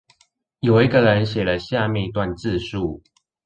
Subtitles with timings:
[0.61, 3.03] 有一個人寫了下面一段自述